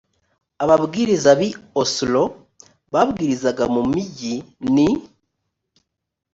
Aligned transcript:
ababwiriza 0.63 1.31
b 1.39 1.41
i 1.47 1.49
oslo 1.81 2.23
babwirizaga 2.93 3.65
mu 3.73 3.81
migi 3.91 4.35
n 4.73 4.75